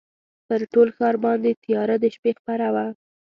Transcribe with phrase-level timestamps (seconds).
[0.47, 2.85] پر ټول ښار باندي تیاره د شپې خپره وه